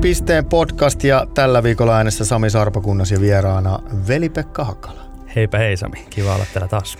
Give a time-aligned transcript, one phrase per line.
[0.00, 5.00] Pisteen podcast ja tällä viikolla äänessä Sami Sarpakunnas ja vieraana Veli-Pekka Hakala.
[5.36, 6.98] Heipä hei Sami, kiva olla täällä taas.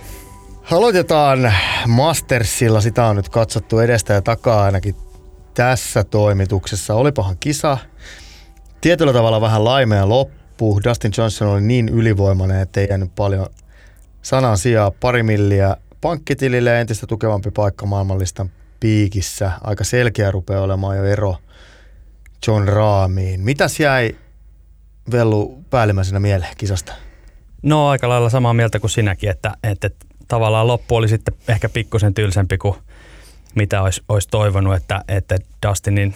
[0.71, 1.53] Aloitetaan
[1.87, 4.95] Mastersilla, sitä on nyt katsottu edestä ja takaa ainakin
[5.53, 6.95] tässä toimituksessa.
[6.95, 7.77] Olipahan kisa,
[8.81, 10.79] tietyllä tavalla vähän laimea loppu.
[10.83, 13.47] Dustin Johnson oli niin ylivoimainen, ettei jäänyt paljon
[14.21, 14.91] sanan sijaa.
[14.91, 19.51] Pari milliä pankkitilille entistä tukevampi paikka maailmanlistan piikissä.
[19.61, 21.35] Aika selkeä rupeaa olemaan jo ero
[22.47, 23.41] John Raamiin.
[23.41, 24.15] Mitäs jäi
[25.11, 26.93] Vellu päällimmäisenä mieleen kisasta?
[27.63, 29.89] No aika lailla samaa mieltä kuin sinäkin, että, että
[30.27, 32.75] tavallaan loppu oli sitten ehkä pikkusen tylsempi kuin
[33.55, 36.15] mitä olisi, olisi toivonut, että, että Dustinin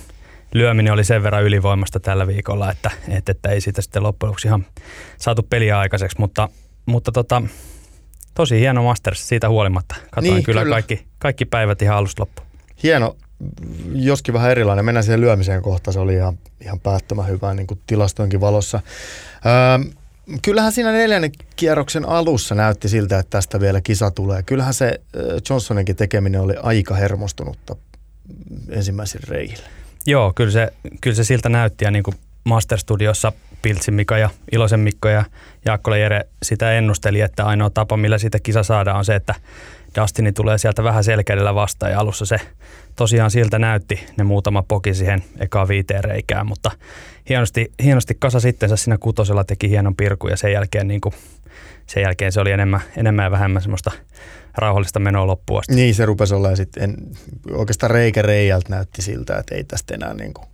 [0.53, 4.47] lyöminen oli sen verran ylivoimasta tällä viikolla, että, että, että ei siitä sitten loppujen lopuksi
[4.47, 4.65] ihan
[5.17, 6.49] saatu peliä aikaiseksi, mutta,
[6.85, 7.41] mutta tota,
[8.33, 9.95] tosi hieno Masters siitä huolimatta.
[10.11, 10.75] Katoin niin, kyllä, kyllä.
[10.75, 12.47] Kaikki, kaikki päivät ihan alusta loppuun.
[12.83, 13.15] Hieno,
[13.93, 14.85] joskin vähän erilainen.
[14.85, 18.79] Mennään siihen lyömiseen kohtaan, se oli ihan, ihan päättömän hyvä niin kuin tilastoinkin valossa.
[19.45, 19.91] Öö,
[20.41, 24.43] kyllähän siinä neljännen kierroksen alussa näytti siltä, että tästä vielä kisa tulee.
[24.43, 25.01] Kyllähän se
[25.49, 27.75] Johnsoninkin tekeminen oli aika hermostunutta
[28.69, 29.63] ensimmäisillä reihillä.
[30.05, 34.29] Joo, kyllä se, kyllä se siltä näytti ja niin kuin Master Studiossa Piltsin Mika ja
[34.51, 35.25] Ilosen Mikko ja
[35.65, 39.35] Jaakkola Jere sitä ennusteli, että ainoa tapa, millä siitä kisa saadaan on se, että
[40.01, 42.39] Dustini tulee sieltä vähän selkeydellä vastaan ja alussa se
[42.95, 46.71] tosiaan siltä näytti ne muutama poki siihen ekaan viiteen reikään, mutta
[47.29, 51.15] hienosti, hienosti kasa sittensä siinä kutosella teki hienon pirku ja sen jälkeen, niin kuin,
[51.87, 53.91] sen jälkeen se oli enemmän, enemmän ja vähemmän semmoista
[54.57, 55.75] rauhallista menoa loppuun asti.
[55.75, 56.97] Niin se rupesi olla ja sitten
[57.51, 60.47] oikeastaan reikä reijältä näytti siltä, että ei tästä enää niin kuin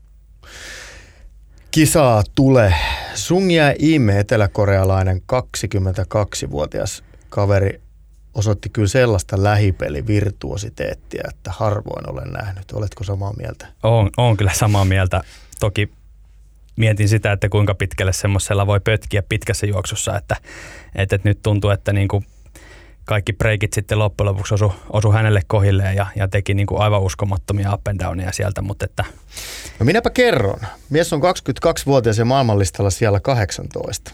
[1.72, 2.74] kisaa tule.
[3.14, 7.82] Sungia Ime, eteläkorealainen 22-vuotias kaveri,
[8.40, 12.72] osoitti kyllä sellaista lähipelivirtuositeettia, että harvoin olen nähnyt.
[12.72, 13.68] Oletko samaa mieltä?
[13.84, 15.22] Olen, olen kyllä samaa mieltä.
[15.60, 15.92] Toki
[16.76, 20.36] mietin sitä, että kuinka pitkälle semmoisella voi pötkiä pitkässä juoksussa, että,
[20.96, 22.26] että, että nyt tuntuu, että niin kuin
[23.06, 27.02] kaikki breikit sitten loppujen lopuksi osu, osu hänelle kohilleen ja, ja teki niin kuin aivan
[27.02, 28.62] uskomattomia up and downia sieltä.
[28.62, 29.06] Mutta että...
[29.80, 30.60] No minäpä kerron.
[30.90, 34.12] Mies on 22-vuotias ja maailmanlistalla siellä 18.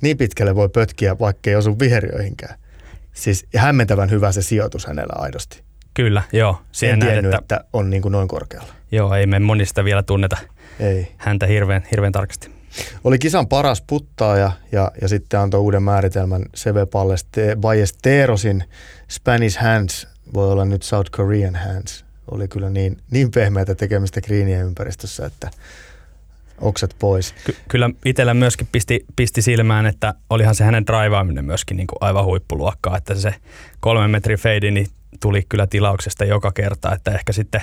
[0.00, 2.58] Niin pitkälle voi pötkiä, vaikka ei osu viheriöihinkään.
[3.14, 5.62] Siis hämmentävän hyvä se sijoitus hänellä aidosti.
[5.94, 6.62] Kyllä, joo.
[6.72, 8.68] Siihen en tiennyt, että, että on niin kuin noin korkealla.
[8.92, 10.36] Joo, ei me monista vielä tunneta
[10.80, 11.12] ei.
[11.16, 12.50] häntä hirveän, hirveän tarkasti.
[13.04, 16.86] Oli kisan paras puttaaja ja, ja sitten antoi uuden määritelmän Seve
[17.60, 18.64] Ballesterosin
[19.08, 22.04] Spanish Hands, voi olla nyt South Korean Hands.
[22.30, 25.50] Oli kyllä niin, niin pehmeätä tekemistä kriinien ympäristössä, että
[26.60, 27.34] oksat pois.
[27.44, 31.98] Ky- kyllä itsellä myöskin pisti, pisti silmään, että olihan se hänen draivaaminen myöskin niin kuin
[32.00, 33.34] aivan huippuluokkaa, että se
[33.80, 34.86] kolmen metrin feidi niin
[35.20, 37.60] tuli kyllä tilauksesta joka kerta, että ehkä sitten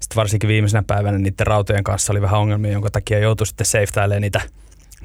[0.00, 4.22] sitten varsinkin viimeisenä päivänä niiden rautojen kanssa oli vähän ongelmia, jonka takia joutui sitten safetailemaan
[4.22, 4.40] niitä,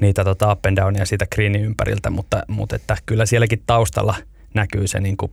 [0.00, 4.14] niitä tota up and downia siitä greenin ympäriltä, mutta, mutta että kyllä sielläkin taustalla
[4.54, 5.32] näkyy se niin kuin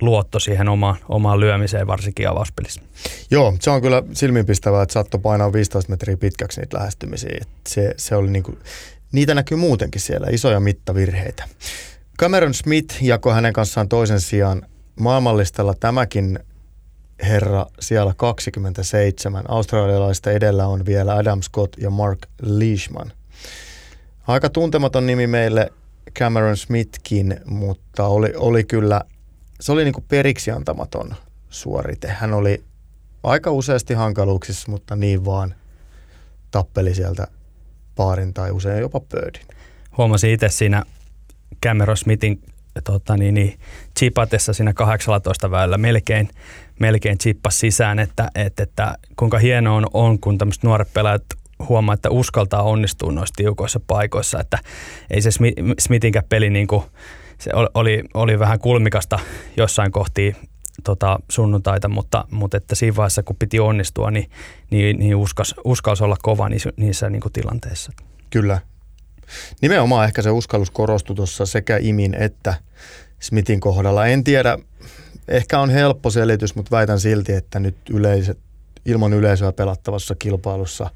[0.00, 2.80] luotto siihen omaan, omaan lyömiseen, varsinkin avauspelissä.
[3.30, 7.44] Joo, se on kyllä silmiinpistävää, että saatto painaa 15 metriä pitkäksi niitä lähestymisiä.
[7.68, 8.58] Se, se oli niin kuin,
[9.12, 11.44] niitä näkyy muutenkin siellä, isoja mittavirheitä.
[12.18, 14.62] Cameron Smith jakoi hänen kanssaan toisen sijaan
[15.00, 16.38] maailmanlistalla tämäkin
[17.22, 19.44] herra siellä 27.
[19.48, 23.12] Australialaista edellä on vielä Adam Scott ja Mark Leishman.
[24.26, 25.72] Aika tuntematon nimi meille
[26.18, 29.00] Cameron Smithkin, mutta oli, oli kyllä,
[29.60, 31.14] se oli niinku periksi antamaton
[31.50, 32.08] suorite.
[32.08, 32.64] Hän oli
[33.22, 35.54] aika useasti hankaluuksissa, mutta niin vaan
[36.50, 37.26] tappeli sieltä
[37.96, 39.42] paarin tai usein jopa pöydin.
[39.96, 40.82] Huomasin itse siinä
[41.66, 42.42] Cameron Smithin
[42.84, 43.58] tota, niin, niin,
[43.98, 46.28] chipatessa siinä 18 väyllä melkein,
[46.78, 51.24] melkein chippas sisään, että, että, että kuinka hienoa on, on kun tämmöiset nuoret pelaajat
[51.68, 54.58] huomaa, että uskaltaa onnistua noissa tiukoissa paikoissa, että
[55.10, 55.30] ei se
[55.78, 56.82] Smithinkään peli niin kuin,
[57.40, 59.18] se oli, oli vähän kulmikasta
[59.56, 60.36] jossain kohti
[60.84, 64.30] tota, sunnuntaita, mutta, mutta että siinä vaiheessa kun piti onnistua, niin,
[64.70, 67.92] niin, niin uskas, uskalsi olla kova niissä, niissä niin kuin tilanteissa.
[68.30, 68.60] Kyllä.
[69.62, 72.54] Nimenomaan ehkä se uskallus korostui tuossa sekä Imin että
[73.20, 74.06] Smithin kohdalla.
[74.06, 74.58] En tiedä,
[75.28, 78.38] ehkä on helppo selitys, mutta väitän silti, että nyt yleiset,
[78.84, 80.90] ilman yleisöä pelattavassa kilpailussa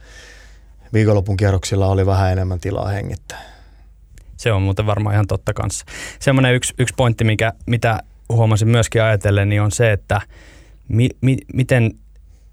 [0.92, 3.53] viikonlopun kierroksilla oli vähän enemmän tilaa hengittää.
[4.44, 5.84] Se on muuten varmaan ihan totta kanssa.
[6.20, 10.20] Semmoinen yksi, yksi pointti, mikä, mitä huomasin myöskin ajatellen, niin on se, että
[10.88, 11.90] mi, mi, miten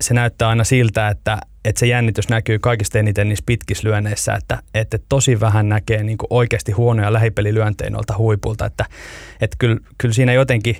[0.02, 4.60] se näyttää aina siltä, että, että se jännitys näkyy kaikista eniten niissä pitkissä lyönneissä, että,
[4.74, 8.86] että tosi vähän näkee niin oikeasti huonoja lähipelilyöntejä noilta huipulta, että,
[9.42, 10.76] että kyllä, kyllä siinä jotenkin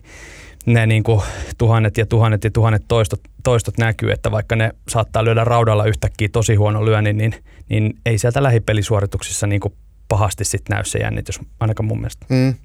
[0.66, 1.22] ne niin kuin
[1.58, 6.30] tuhannet ja tuhannet ja tuhannet toistot, toistot näkyy, että vaikka ne saattaa lyödä raudalla yhtäkkiä
[6.32, 7.36] tosi huono lyönnin, niin,
[7.70, 9.74] niin ei sieltä lähipelisuorituksissa niin kuin
[10.12, 12.26] pahasti sitten näy se jännitys, ainakaan mun mielestä.
[12.30, 12.56] Mm.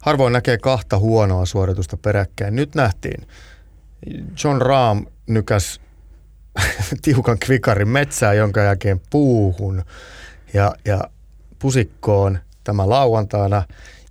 [0.00, 2.56] Harvoin näkee kahta huonoa suoritusta peräkkäin.
[2.56, 3.26] Nyt nähtiin.
[4.44, 5.80] John Rahm nykäs
[7.02, 9.84] tiukan kvikarin metsää, jonka jälkeen puuhun
[10.54, 11.00] ja, ja
[11.58, 13.62] pusikkoon tämä lauantaina.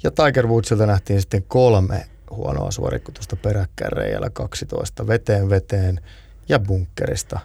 [0.04, 6.02] Ja Tiger Woodsilta nähtiin sitten kolme huonoa suoritusta peräkkäin reijällä 12 veteen veteen
[6.50, 7.40] ja bunkkerista.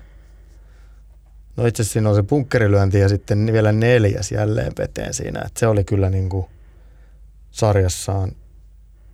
[1.56, 5.43] No itse asiassa siinä on se bunkkerilyönti ja sitten vielä neljäs jälleen veteen siinä.
[5.47, 6.47] Että se oli kyllä niin kuin
[7.50, 8.32] sarjassaan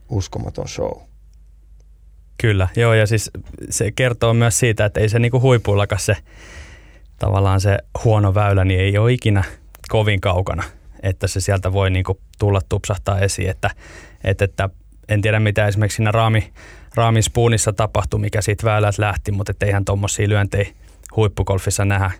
[0.09, 1.01] uskomaton show.
[2.39, 3.31] Kyllä, joo ja siis
[3.71, 6.17] se kertoo myös siitä, että ei se niinku huipuillakaan se
[7.19, 9.45] tavallaan se huono väylä, niin ei ole ikinä
[9.89, 10.63] kovin kaukana,
[11.03, 13.71] että se sieltä voi niinku tulla tupsahtaa esiin, että,
[14.25, 14.69] että, että
[15.09, 16.53] en tiedä mitä esimerkiksi siinä raami,
[16.95, 20.67] raamispuunissa tapahtui, mikä siitä väylät lähti, mutta eihän tuommoisia lyöntejä
[21.17, 22.11] huippugolfissa nähdä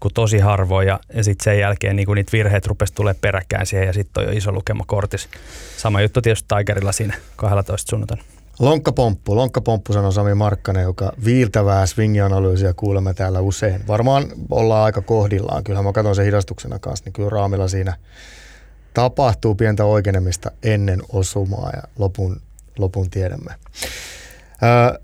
[0.00, 3.86] kuin tosi harvoin ja, ja sitten sen jälkeen niin niitä virheet rupesi tulee peräkkäin siihen
[3.86, 5.28] ja sitten on jo iso lukema kortis.
[5.76, 8.24] Sama juttu tietysti Tigerilla siinä 12 sunnuntaina.
[8.58, 13.86] Lonkkapomppu, lonkkapomppu sanoi Sami Markkanen, joka viiltävää swingianalyysiä kuulemme täällä usein.
[13.86, 15.64] Varmaan ollaan aika kohdillaan.
[15.64, 17.96] Kyllähän mä katson sen hidastuksena kanssa, niin kyllä Raamilla siinä
[18.94, 22.40] tapahtuu pientä oikeenemista ennen osumaa ja lopun,
[22.78, 23.54] lopun tiedämme.
[24.62, 24.98] Öö,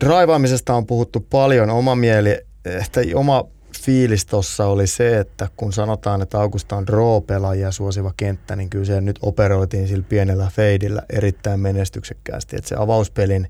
[0.00, 1.70] draivaamisesta on puhuttu paljon.
[1.70, 3.44] Oma mieli, että oma
[3.86, 8.84] fiilis tuossa oli se, että kun sanotaan, että Augusta on draw-pelaajia suosiva kenttä, niin kyllä
[8.84, 12.56] se nyt operoitiin sillä pienellä feidillä erittäin menestyksekkäästi.
[12.56, 13.48] Että se avauspelin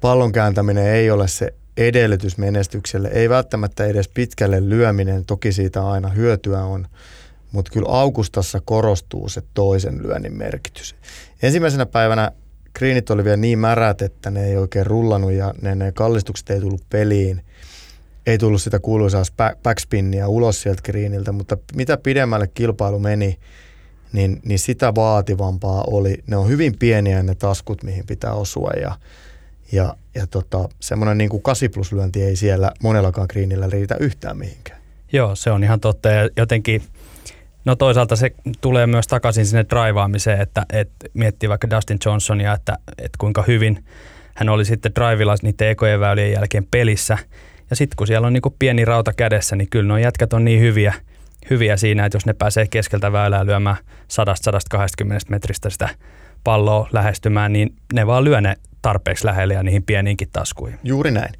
[0.00, 6.08] pallon kääntäminen ei ole se edellytys menestykselle, ei välttämättä edes pitkälle lyöminen, toki siitä aina
[6.08, 6.86] hyötyä on,
[7.52, 10.94] mutta kyllä Augustassa korostuu se toisen lyönnin merkitys.
[11.42, 12.32] Ensimmäisenä päivänä
[12.72, 16.60] kriinit oli vielä niin märät, että ne ei oikein rullannut ja ne, ne kallistukset ei
[16.60, 17.44] tullut peliin–
[18.26, 19.22] ei tullut sitä kuuluisaa
[19.62, 23.38] backspinnia ulos sieltä greeniltä, mutta mitä pidemmälle kilpailu meni,
[24.12, 26.18] niin, niin sitä vaativampaa oli.
[26.26, 28.94] Ne on hyvin pieniä ne taskut, mihin pitää osua ja,
[29.72, 34.36] ja, ja tota, semmoinen niin kuin 8 plus lyönti ei siellä monellakaan greenillä riitä yhtään
[34.36, 34.80] mihinkään.
[35.12, 36.82] Joo, se on ihan totta ja jotenkin
[37.64, 38.30] No toisaalta se
[38.60, 43.84] tulee myös takaisin sinne draivaamiseen, että, että miettii vaikka Dustin Johnsonia, että, että kuinka hyvin
[44.34, 47.18] hän oli sitten drivilla niiden ekojen väylien jälkeen pelissä–
[47.70, 50.60] ja sitten kun siellä on niin pieni rauta kädessä, niin kyllä nuo jätkät on niin
[50.60, 50.94] hyviä,
[51.50, 53.82] hyviä siinä, että jos ne pääsee keskeltä väylää lyömään 100-120
[55.28, 55.88] metristä sitä
[56.44, 60.78] palloa lähestymään, niin ne vaan lyö ne tarpeeksi lähelle ja niihin pieniinkin taskuihin.
[60.84, 61.34] Juuri näin.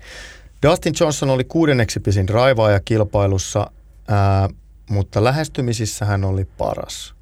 [0.66, 3.70] Dustin Johnson oli kuudenneksi pisin raivaaja kilpailussa,
[4.08, 4.48] ää,
[4.90, 7.14] mutta lähestymisissä hän oli paras.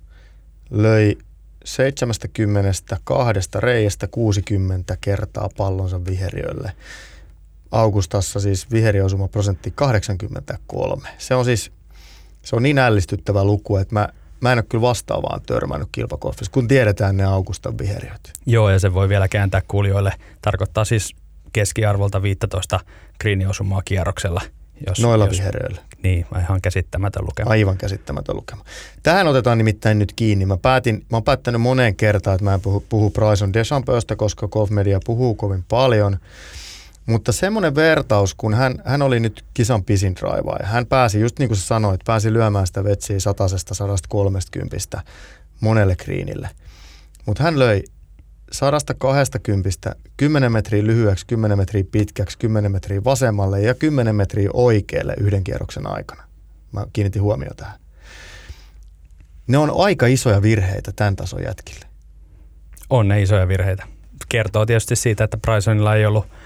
[0.70, 1.18] Löi
[1.64, 6.72] 72 reiästä 60 kertaa pallonsa viheriölle.
[7.72, 11.08] Augustassa siis viheriosuma prosentti 83.
[11.18, 11.72] Se on siis
[12.42, 14.08] se on niin ällistyttävä luku, että mä,
[14.40, 18.32] mä en ole kyllä vastaavaan törmännyt kilpakoffissa, kun tiedetään ne Augustan viheriöt.
[18.46, 20.12] Joo, ja se voi vielä kääntää kuulijoille.
[20.42, 21.16] Tarkoittaa siis
[21.52, 22.80] keskiarvolta 15
[23.20, 24.40] greeniosumaa kierroksella.
[24.86, 25.80] Jos, Noilla jos, viheriöillä.
[26.02, 27.50] Niin, ihan käsittämätön lukema.
[27.50, 28.64] Aivan käsittämätön lukema.
[29.02, 30.46] Tähän otetaan nimittäin nyt kiinni.
[30.46, 34.48] Mä, päätin, mä oon päättänyt moneen kertaan, että mä en puhu, puhu Bryson DeChambeausta, koska
[34.48, 36.18] Golf Media puhuu kovin paljon–
[37.08, 40.14] mutta semmoinen vertaus, kun hän, hän oli nyt kisan pisin
[40.60, 43.18] ja hän pääsi, just niin kuin sä sanoit, pääsi lyömään sitä vetsiä
[43.72, 45.02] 130
[45.60, 46.50] monelle kriinille.
[47.26, 47.84] Mutta hän löi
[48.52, 55.44] 120 10 metriä lyhyeksi, 10 metriä pitkäksi, 10 metriä vasemmalle ja 10 metriä oikealle yhden
[55.44, 56.22] kierroksen aikana.
[56.72, 57.80] Mä kiinnitin huomioon tähän.
[59.46, 61.86] Ne on aika isoja virheitä tämän tason jätkille.
[62.90, 63.86] On ne isoja virheitä.
[64.28, 66.26] Kertoo tietysti siitä, että Brysonilla ei ollut–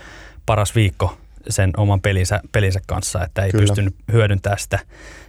[0.47, 1.19] paras viikko
[1.49, 3.63] sen oman pelinsä, pelinsä kanssa, että ei Kyllä.
[3.63, 4.79] pystynyt hyödyntämään sitä,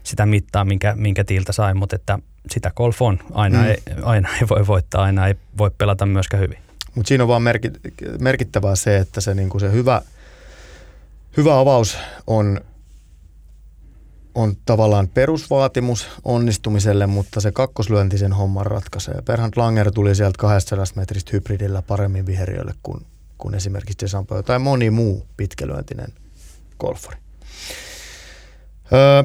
[0.03, 2.19] sitä mittaa, minkä, minkä tiiltä sai, mutta että
[2.51, 3.19] sitä golf on.
[3.33, 3.65] Aina, mm.
[3.65, 6.57] ei, aina ei voi voittaa, aina ei voi pelata myöskään hyvin.
[6.95, 7.79] Mutta siinä on vaan merkit,
[8.19, 10.01] merkittävää se, että se, niinku se hyvä,
[11.37, 12.61] hyvä avaus on,
[14.35, 19.21] on tavallaan perusvaatimus onnistumiselle, mutta se kakkoslyönti sen homman ratkaisee.
[19.25, 23.05] Perhant Langer tuli sieltä 200 metristä hybridillä paremmin viheriölle kuin
[23.43, 26.13] kuin esimerkiksi Desampo tai moni muu pitkälyöntinen
[26.79, 27.17] golfari.
[28.93, 29.23] Öö,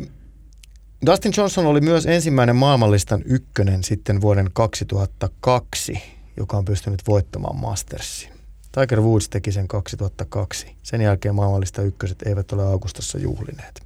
[1.06, 6.02] Dustin Johnson oli myös ensimmäinen maailmanlistan ykkönen sitten vuoden 2002,
[6.36, 8.32] joka on pystynyt voittamaan Mastersin.
[8.72, 10.76] Tiger Woods teki sen 2002.
[10.82, 13.82] Sen jälkeen maailmanlista ykköset eivät ole Augustassa juhlineet.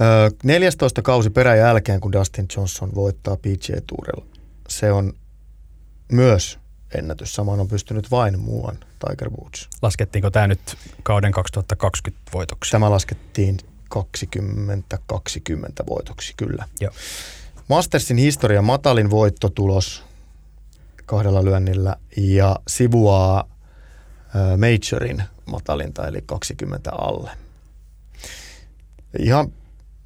[0.00, 4.26] Öö, 14 kausi perän jälkeen, kun Dustin Johnson voittaa PGA Tourilla,
[4.68, 5.12] se on
[6.12, 6.58] myös
[6.94, 7.34] ennätys.
[7.34, 9.68] Samaan on pystynyt vain muuan Tiger Woods.
[9.82, 12.70] Laskettiinko tämä nyt kauden 2020 voitoksi?
[12.70, 16.68] Tämä laskettiin 2020 voitoksi, kyllä.
[16.80, 16.92] Joo.
[17.68, 20.04] Mastersin historia matalin voittotulos
[21.06, 23.48] kahdella lyönnillä ja sivuaa
[24.56, 27.30] Majorin matalinta, eli 20 alle.
[29.18, 29.52] Ihan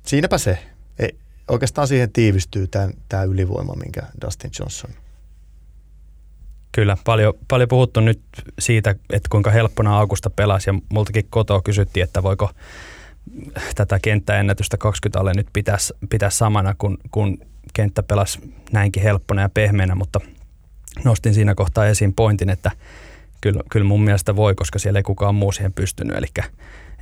[0.07, 0.59] siinäpä se.
[0.99, 1.19] Ei,
[1.49, 2.69] oikeastaan siihen tiivistyy
[3.09, 4.91] tämä ylivoima, minkä Dustin Johnson
[6.73, 8.21] Kyllä, paljon, paljon puhuttu nyt
[8.59, 12.51] siitä, että kuinka helppona Augusta pelasi ja multakin kotoa kysyttiin, että voiko
[13.75, 15.77] tätä kenttäennätystä 20 alle nyt pitää,
[16.11, 17.39] pitää samana, kun, kun
[17.73, 20.21] kenttä pelasi näinkin helppona ja pehmeänä, mutta
[21.05, 22.71] nostin siinä kohtaa esiin pointin, että
[23.41, 26.17] kyllä, kyllä mun mielestä voi, koska siellä ei kukaan muu siihen pystynyt.
[26.17, 26.27] Eli,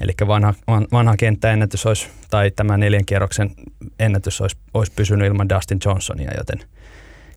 [0.00, 0.54] eli vanha,
[0.92, 3.50] vanha kenttäennätys olisi, tai tämä neljän kierroksen
[3.98, 6.58] ennätys olisi, olisi pysynyt ilman Dustin Johnsonia, joten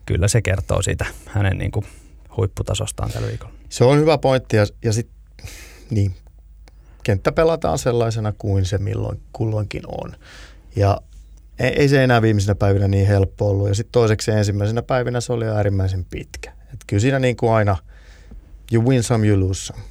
[0.06, 1.86] kyllä se kertoo siitä hänen niin kuin
[2.36, 3.54] huipputasostaan tällä viikolla.
[3.68, 5.16] Se on hyvä pointti ja, ja sitten
[5.90, 6.14] niin,
[7.02, 10.16] kenttä pelataan sellaisena kuin se milloin kulloinkin on.
[10.76, 11.00] Ja
[11.58, 13.68] ei, ei se enää viimeisenä päivinä niin helppo ollut.
[13.68, 16.52] Ja sitten toiseksi ensimmäisenä päivinä se oli äärimmäisen pitkä.
[16.72, 17.76] Et kyllä siinä niin kuin aina
[18.72, 19.82] you win some, you lose some.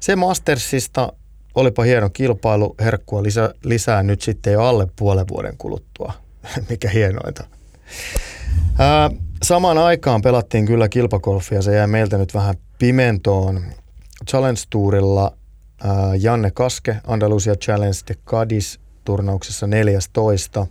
[0.00, 1.12] Se Mastersista
[1.54, 6.12] olipa hieno kilpailu, herkkua lisä, lisää nyt sitten jo alle puolen vuoden kuluttua,
[6.70, 7.44] mikä hienointa.
[8.78, 9.10] Ää,
[9.42, 13.62] samaan aikaan pelattiin kyllä kilpakolfia, se jäi meiltä nyt vähän pimentoon.
[14.30, 15.32] Challenge Tourilla
[15.84, 20.66] ää, Janne Kaske, Andalusia Challenge de Cadiz turnauksessa 14.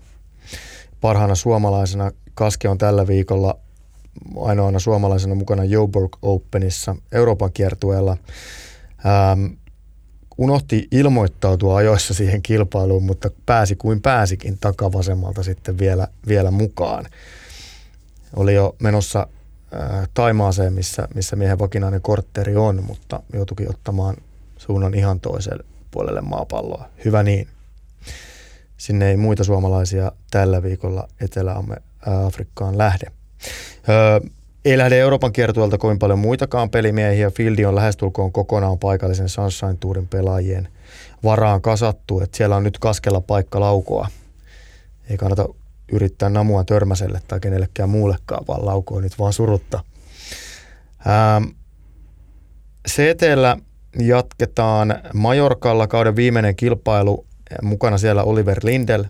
[1.01, 3.59] Parhaana suomalaisena Kaske on tällä viikolla
[4.41, 8.17] ainoana suomalaisena mukana Joburg Openissa Euroopan kiertueella.
[9.05, 9.45] Ähm,
[10.37, 17.05] unohti ilmoittautua ajoissa siihen kilpailuun, mutta pääsi kuin pääsikin takavasemmalta sitten vielä, vielä mukaan.
[18.35, 19.27] Oli jo menossa
[19.73, 24.15] äh, Taimaaseen, missä, missä miehen vakinainen kortteri on, mutta joutuikin ottamaan
[24.57, 26.89] suunnan ihan toiselle puolelle maapalloa.
[27.05, 27.47] Hyvä niin.
[28.77, 33.11] Sinne ei muita suomalaisia tällä viikolla Etelä-Afrikkaan lähde.
[33.89, 34.29] Öö,
[34.65, 37.29] ei lähde Euroopan kiertueelta kovin paljon muitakaan pelimiehiä.
[37.29, 40.67] Fieldi on lähestulkoon kokonaan paikallisen Sunshine Tourin pelaajien
[41.23, 42.19] varaan kasattu.
[42.19, 44.07] että siellä on nyt kaskella paikka laukoa.
[45.09, 45.49] Ei kannata
[45.91, 49.83] yrittää namua törmäselle tai kenellekään muullekaan, vaan laukoa nyt vaan surutta.
[51.07, 51.43] Ähm,
[52.89, 53.57] CTllä
[53.99, 57.25] jatketaan Majorkalla kauden viimeinen kilpailu.
[57.61, 59.05] Mukana siellä Oliver Lindel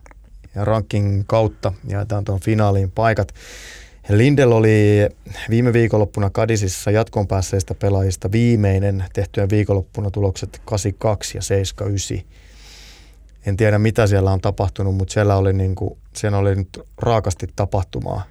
[0.56, 3.34] ja ranking kautta jaetaan tuon finaaliin paikat.
[4.10, 5.10] Lindel oli
[5.50, 12.44] viime viikonloppuna Kadisissa jatkon päässeistä pelaajista viimeinen tehtyjen viikonloppuna tulokset 82 ja 79.
[13.46, 17.48] En tiedä mitä siellä on tapahtunut, mutta siellä oli, niin kuin, siellä oli nyt raakasti
[17.56, 18.24] tapahtumaa.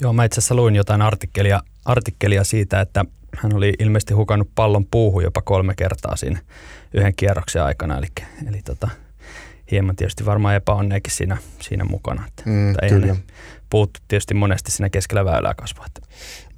[0.00, 3.04] Joo, mä itse asiassa luin jotain artikkelia, artikkelia siitä, että
[3.36, 6.40] hän oli ilmeisesti hukannut pallon puuhun jopa kolme kertaa siinä
[6.94, 7.98] yhden kierroksen aikana.
[7.98, 8.06] Eli,
[8.48, 8.88] eli tota,
[9.70, 12.24] hieman tietysti varmaan epäonneekin siinä, siinä mukana.
[12.28, 13.16] Että, mm, kyllä
[13.70, 15.86] puhuttu tietysti monesti siinä keskellä väylää kasvaa.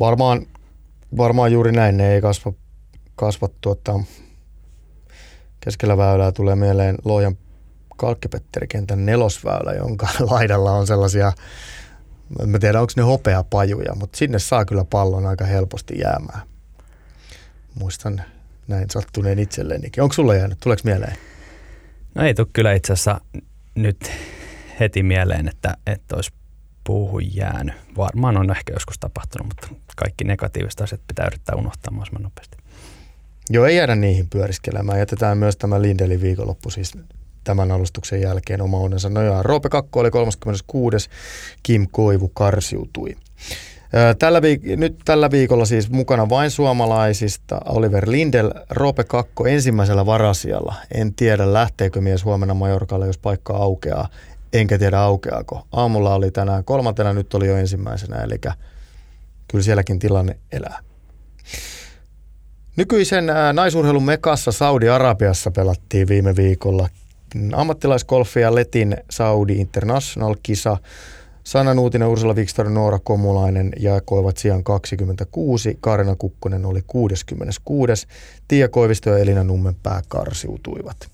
[0.00, 0.46] Varmaan,
[1.16, 2.52] varmaan juuri näin, ne ei kasva,
[3.16, 4.00] kasva tuota,
[5.60, 7.36] keskellä väylää tulee mieleen Lohjan
[7.96, 11.32] kalkkipetterikentän nelosväylä, jonka laidalla on sellaisia,
[12.40, 16.42] en tiedä onko ne hopeapajuja, mutta sinne saa kyllä pallon aika helposti jäämään.
[17.74, 18.22] Muistan
[18.68, 20.02] näin sattuneen itsellenikin.
[20.02, 20.60] Onko sulle jäänyt?
[20.60, 21.16] Tuleeko mieleen?
[22.14, 23.20] No ei tule kyllä itse asiassa
[23.74, 24.12] nyt
[24.80, 26.32] heti mieleen, että, että olisi
[26.84, 27.74] puuhun jäänyt.
[27.96, 32.56] Varmaan on ehkä joskus tapahtunut, mutta kaikki negatiiviset asiat pitää yrittää unohtaa mahdollisimman nopeasti.
[33.50, 34.98] Joo, ei jäädä niihin pyöriskelemään.
[34.98, 36.92] Jätetään myös tämä Lindelin viikonloppu siis
[37.44, 39.08] tämän alustuksen jälkeen oma onnensa.
[39.08, 41.08] No joo, Roope Kakko oli 36.
[41.62, 43.16] Kim Koivu karsiutui.
[44.18, 50.74] Tällä viik- nyt tällä viikolla siis mukana vain suomalaisista Oliver Lindel, Roope Kakko ensimmäisellä varasialla.
[50.94, 54.08] En tiedä lähteekö mies huomenna Majorkalle, jos paikka aukeaa
[54.52, 55.66] enkä tiedä aukeako.
[55.72, 58.38] Aamulla oli tänään kolmantena, nyt oli jo ensimmäisenä, eli
[59.48, 60.78] kyllä sielläkin tilanne elää.
[62.76, 66.88] Nykyisen naisurheilun mekassa Saudi-Arabiassa pelattiin viime viikolla
[67.54, 70.76] ammattilaiskolfia Letin Saudi International-kisa.
[71.44, 75.78] Sanna Nuutinen, Ursula Viktor, Noora Komulainen jakoivat sijaan 26.
[75.80, 78.06] Karina Kukkonen oli 66.
[78.48, 81.08] Tiia Koivisto ja Elina Nummenpää karsiutuivat.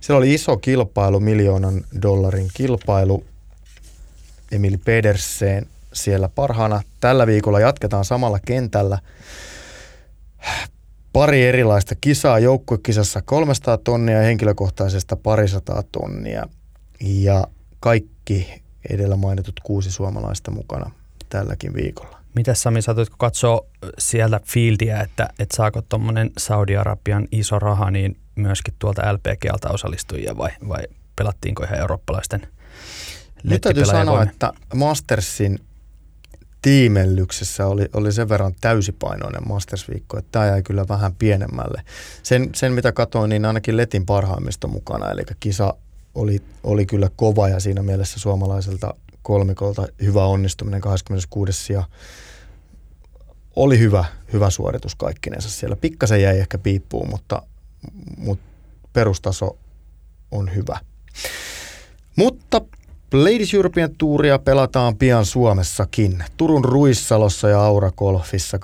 [0.00, 3.24] Siellä oli iso kilpailu, miljoonan dollarin kilpailu.
[4.52, 6.82] Emil Pedersen siellä parhaana.
[7.00, 8.98] Tällä viikolla jatketaan samalla kentällä.
[11.16, 16.46] Pari erilaista kisaa, joukkuekisassa 300 tonnia ja henkilökohtaisesta parisataa tonnia.
[17.00, 17.46] Ja
[17.80, 20.90] kaikki edellä mainitut kuusi suomalaista mukana
[21.28, 22.18] tälläkin viikolla.
[22.34, 23.60] Miten Sami, saatoitko katsoa
[23.98, 30.50] sieltä fieldiä, että, että saako tuommoinen Saudi-Arabian iso raha niin myöskin tuolta LPGltä osallistujia vai,
[30.68, 30.82] vai
[31.16, 32.48] pelattiinko ihan eurooppalaisten
[33.44, 35.58] Nyt täytyy sanoa, että Mastersin
[36.66, 41.82] tiimellyksessä oli, oli sen verran täysipainoinen Masters-viikko, että tämä jäi kyllä vähän pienemmälle.
[42.22, 45.74] Sen, sen mitä katsoin, niin ainakin Letin parhaimmista mukana, eli kisa
[46.14, 51.72] oli, oli kyllä kova ja siinä mielessä suomalaiselta kolmikolta hyvä onnistuminen 26.
[51.72, 51.84] ja
[53.56, 55.76] oli hyvä, hyvä suoritus kaikkinensa siellä.
[55.76, 57.42] Pikkasen jäi ehkä piippuun, mutta,
[58.16, 58.44] mutta
[58.92, 59.58] perustaso
[60.30, 60.78] on hyvä.
[62.16, 62.60] Mutta
[63.12, 66.24] Ladies European Touria pelataan pian Suomessakin.
[66.36, 68.60] Turun Ruissalossa ja Aurakolfissa 18-20.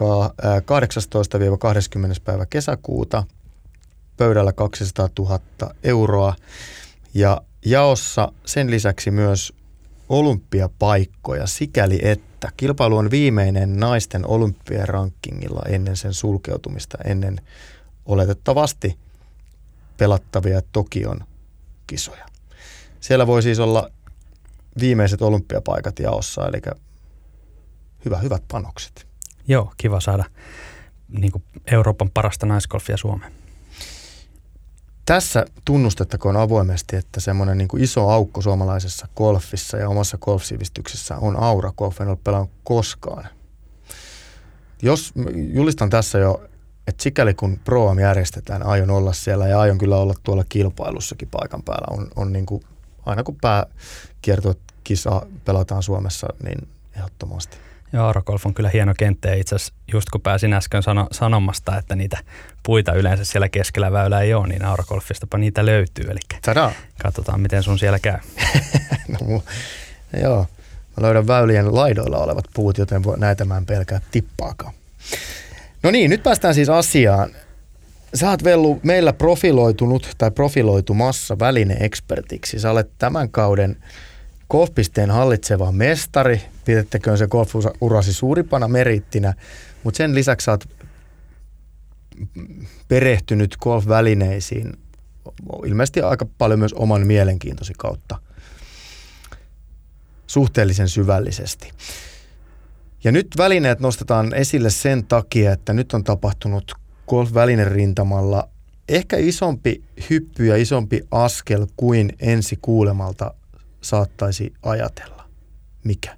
[2.25, 3.25] päivä kesäkuuta.
[4.16, 5.40] Pöydällä 200 000
[5.84, 6.34] euroa.
[7.14, 9.52] Ja jaossa sen lisäksi myös
[10.08, 17.40] olympiapaikkoja sikäli, että kilpailu on viimeinen naisten olympiarankingilla ennen sen sulkeutumista, ennen
[18.06, 18.99] oletettavasti
[19.96, 21.20] pelattavia Tokion
[21.87, 22.26] kisoja.
[23.00, 23.90] Siellä voi siis olla
[24.81, 26.61] viimeiset olympiapaikat jaossa, eli
[28.05, 29.07] hyvä, hyvät panokset.
[29.49, 30.25] Joo, kiva saada
[31.09, 33.33] niin kuin Euroopan parasta naiskolfia Suomeen.
[35.07, 41.73] Tässä tunnustettakoon avoimesti, että semmoinen niin iso aukko suomalaisessa golfissa ja omassa golfsivistyksessä on aura.
[41.73, 43.29] Golf en ole pelannut koskaan.
[44.83, 46.45] Jos julistan tässä jo,
[46.87, 51.62] että sikäli kun Pro järjestetään, aion olla siellä ja aion kyllä olla tuolla kilpailussakin paikan
[51.62, 51.87] päällä.
[51.91, 52.62] On, on niin kuin
[53.06, 53.38] aina kun
[54.85, 57.56] kisa pelataan Suomessa, niin ehdottomasti.
[57.92, 61.97] Joo, Aurogolf on kyllä hieno kenttä itse asiassa just kun pääsin äsken sano, sanomasta, että
[61.97, 62.18] niitä
[62.62, 66.11] puita yleensä siellä keskellä väylää ei ole, niin Aurogolfistapa niitä löytyy.
[66.11, 66.73] Eli Tada.
[67.02, 68.18] katsotaan, miten sun siellä käy.
[69.09, 69.42] no, mu-
[70.23, 70.47] joo,
[70.97, 74.73] mä löydän väylien laidoilla olevat puut, joten näitä mä en pelkää tippaakaan.
[75.82, 77.30] No niin, nyt päästään siis asiaan.
[78.14, 82.59] Sä oot Vellu meillä profiloitunut tai profiloitumassa välineekspertiksi.
[82.59, 83.76] Sä olet tämän kauden
[84.50, 89.34] golfpisteen hallitseva mestari, pidettäköön se golfurasi suurimpana merittinä,
[89.82, 90.69] mutta sen lisäksi sä oot
[92.89, 94.73] perehtynyt golf-välineisiin
[95.67, 98.19] ilmeisesti aika paljon myös oman mielenkiintosi kautta
[100.26, 101.71] suhteellisen syvällisesti.
[103.04, 106.75] Ja nyt välineet nostetaan esille sen takia, että nyt on tapahtunut
[107.12, 108.48] golf-välinerintamalla
[108.88, 113.34] ehkä isompi hyppy ja isompi askel kuin ensi kuulemalta
[113.80, 115.25] saattaisi ajatella.
[115.84, 116.16] Mikä?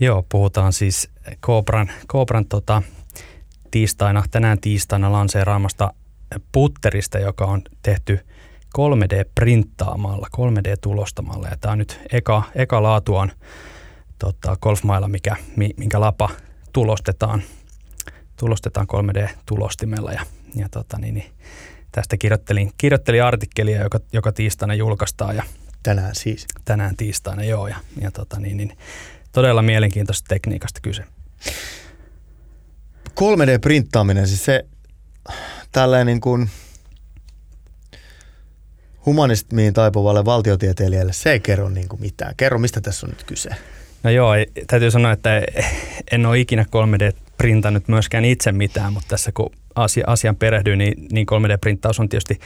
[0.00, 1.10] Joo, puhutaan siis
[1.42, 2.82] Cobran, Cobran tota,
[3.70, 5.94] tiistaina, tänään tiistaina lanseeraamasta
[6.52, 8.18] putterista, joka on tehty
[8.78, 11.48] 3D-printtaamalla, 3D-tulostamalla.
[11.48, 13.32] Ja tämä on nyt eka, eka laatuaan
[14.18, 16.30] tota, golfmailla, mikä, minkä lapa
[16.72, 17.42] tulostetaan
[18.36, 21.32] tulostetaan 3D-tulostimella ja, ja tota, niin, niin,
[21.92, 25.36] tästä kirjoittelin, kirjoittelin artikkelia, joka, joka tiistaina julkaistaan.
[25.36, 25.42] Ja
[25.82, 26.46] tänään siis?
[26.64, 27.68] Tänään tiistaina, joo.
[27.68, 28.78] Ja, ja tota, niin, niin,
[29.32, 31.04] todella mielenkiintoisesta tekniikasta kyse.
[33.10, 34.64] 3D-printtaaminen, siis se
[35.72, 36.50] tällainen niin kuin
[39.06, 42.34] humanismiin taipuvalle valtiotieteilijälle, se ei kerro niin kuin mitään.
[42.36, 43.50] Kerro, mistä tässä on nyt kyse?
[44.02, 44.32] No joo,
[44.66, 45.42] täytyy sanoa, että
[46.12, 51.06] en ole ikinä 3D printannut myöskään itse mitään, mutta tässä kun asia, asian perehdyy, niin,
[51.12, 52.38] niin 3D-printtaus on tietysti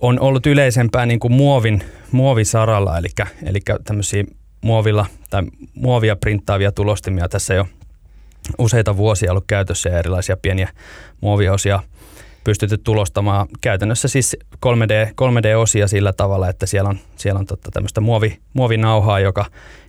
[0.00, 3.08] on ollut yleisempää niin kuin muovin, muovisaralla, eli,
[3.46, 4.24] eli tämmöisiä
[4.60, 5.42] muovilla tai
[5.74, 7.66] muovia printtaavia tulostimia tässä jo
[8.58, 10.68] useita vuosia ollut käytössä ja erilaisia pieniä
[11.20, 11.82] muoviosia
[12.44, 18.00] pystytty tulostamaan käytännössä siis 3D, 3D-osia sillä tavalla, että siellä on, siellä on totta tämmöistä
[18.00, 19.44] muovi, muovinauhaa, joka,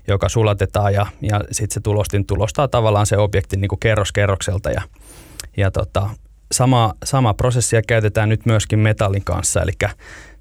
[0.08, 4.72] joka sulatetaan ja, ja sitten se tulostin tulostaa tavallaan se objekti niin kuin kerros kerrokselta
[4.72, 4.82] ja,
[5.58, 6.10] ja tota,
[6.52, 9.72] sama, sama prosessia käytetään nyt myöskin metallin kanssa, eli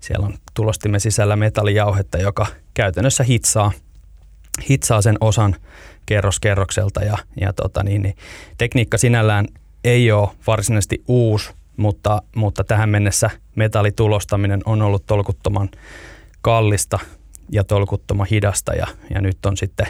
[0.01, 3.73] siellä on tulostimme sisällä metallijauhetta, joka käytännössä hitsaa,
[4.71, 5.57] hitsaa sen osan
[6.07, 8.17] kerros kerrokselta ja, ja tota niin, niin,
[8.59, 9.47] tekniikka sinällään
[9.85, 15.69] ei ole varsinaisesti uusi, mutta, mutta tähän mennessä metallitulostaminen on ollut tolkuttoman
[16.43, 16.99] kallista
[17.51, 19.87] ja tolkuttoman hidasta ja, ja nyt on sitten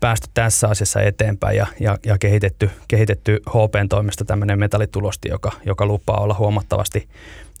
[0.00, 5.86] päästy tässä asiassa eteenpäin ja, ja, ja kehitetty, kehitetty HPn toimesta tämmöinen metallitulosti, joka, joka
[5.86, 7.08] lupaa olla huomattavasti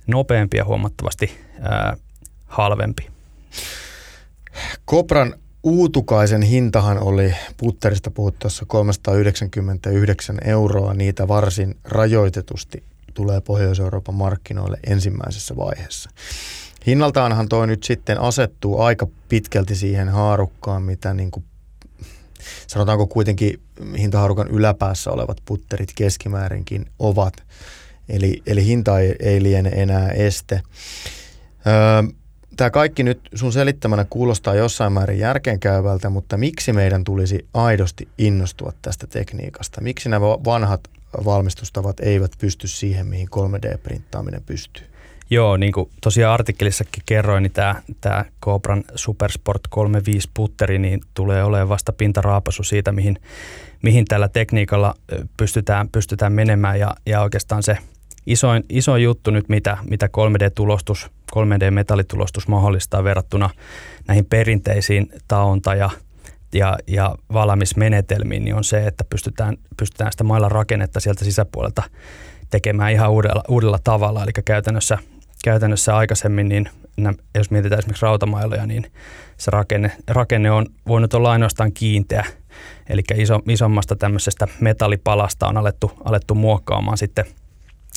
[0.06, 1.96] nopeampi ja huomattavasti ää,
[2.46, 3.06] halvempi.
[4.84, 10.94] Kopran uutukaisen hintahan oli putterista puhuttaessa 399 euroa.
[10.94, 12.82] Niitä varsin rajoitetusti
[13.16, 16.10] tulee Pohjois-Euroopan markkinoille ensimmäisessä vaiheessa.
[16.86, 21.44] Hinnaltaanhan toi nyt sitten asettuu aika pitkälti siihen haarukkaan, mitä niin kuin,
[22.66, 23.60] sanotaanko kuitenkin
[23.98, 27.34] hintaharukan yläpäässä olevat putterit keskimäärinkin ovat.
[28.08, 30.62] Eli, eli hinta ei, ei liene enää este.
[31.66, 32.02] Öö,
[32.56, 38.72] Tämä kaikki nyt sun selittämänä kuulostaa jossain määrin järkeenkäyvältä, mutta miksi meidän tulisi aidosti innostua
[38.82, 39.80] tästä tekniikasta?
[39.80, 40.80] Miksi nämä vanhat
[41.24, 44.86] valmistustavat eivät pysty siihen, mihin 3D-printtaaminen pystyy?
[45.30, 51.44] Joo, niin kuin tosiaan artikkelissakin kerroin, niin tämä, tämä Cobran Supersport 35 putteri niin tulee
[51.44, 53.18] olemaan vasta pintaraapasu siitä, mihin,
[53.82, 54.94] mihin tällä tekniikalla
[55.36, 57.78] pystytään, pystytään menemään ja, ja oikeastaan se
[58.26, 63.50] isoin, isoin juttu nyt, mitä, mitä 3D-tulostus, 3D-metallitulostus mahdollistaa verrattuna
[64.08, 65.90] näihin perinteisiin taonta ja
[66.54, 71.82] ja, ja valmismenetelmiin, niin on se, että pystytään, pystytään sitä mailla rakennetta sieltä sisäpuolelta
[72.50, 74.22] tekemään ihan uudella, uudella tavalla.
[74.22, 74.98] Eli käytännössä
[75.44, 76.68] käytännössä aikaisemmin, niin
[77.34, 78.92] jos mietitään esimerkiksi rautamailoja, niin
[79.36, 82.24] se rakenne, rakenne on voinut olla ainoastaan kiinteä.
[82.88, 87.24] Eli iso, isommasta tämmöisestä metallipalasta on alettu, alettu muokkaamaan sitten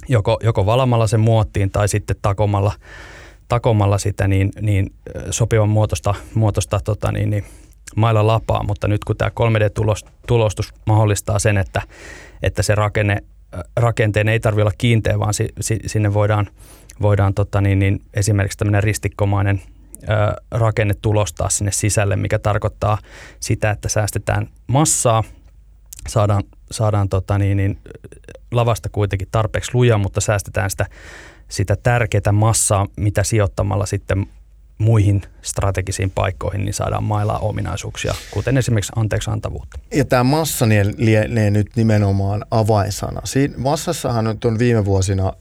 [0.08, 2.74] joko, joko valamalla sen muottiin tai sitten takomalla,
[3.48, 4.94] takomalla sitä niin, niin
[5.32, 7.46] sopivan muotoista, muotoista tota niin, niin
[7.96, 11.82] mailla lapaa, mutta nyt kun tämä 3D-tulostus mahdollistaa sen, että,
[12.44, 13.18] että se rakenne,
[13.76, 16.48] rakenteen ei tarvitse olla kiinteä, vaan si, si, sinne voidaan
[17.02, 19.62] voidaan tota, niin, niin esimerkiksi tämmöinen ristikkomainen
[20.04, 20.08] ö,
[20.52, 22.98] rakenne tulostaa sinne sisälle, mikä tarkoittaa
[23.40, 25.24] sitä, että säästetään massaa,
[26.08, 27.78] saadaan, saadaan tota, niin, niin,
[28.52, 30.86] lavasta kuitenkin tarpeeksi luja, mutta säästetään sitä,
[31.48, 34.28] sitä tärkeää massaa, mitä sijoittamalla sitten
[34.80, 39.80] muihin strategisiin paikkoihin, niin saadaan mailaa ominaisuuksia, kuten esimerkiksi anteeksi antavuutta.
[39.94, 40.66] Ja tämä massa
[40.98, 43.22] lienee nyt nimenomaan avainsana.
[43.24, 45.34] Siinä massassahan nyt on viime vuosina